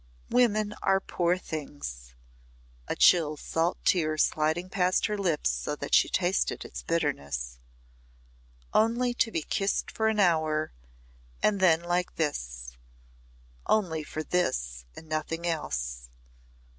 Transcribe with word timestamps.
"Women 0.31 0.73
are 0.81 0.99
poor 0.99 1.37
things" 1.37 2.15
a 2.87 2.95
chill 2.95 3.37
salt 3.37 3.77
tear 3.85 4.17
sliding 4.17 4.67
past 4.67 5.05
her 5.05 5.15
lips 5.15 5.51
so 5.51 5.75
that 5.75 5.93
she 5.93 6.09
tasted 6.09 6.65
its 6.65 6.81
bitterness 6.81 7.59
"only 8.73 9.13
to 9.13 9.31
be 9.31 9.43
kissed 9.43 9.91
for 9.91 10.07
an 10.07 10.19
hour, 10.19 10.73
and 11.43 11.59
then 11.59 11.81
like 11.83 12.15
this 12.15 12.77
only 13.67 14.03
for 14.03 14.23
this 14.23 14.85
and 14.95 15.07
nothing 15.07 15.45
else. 15.45 16.09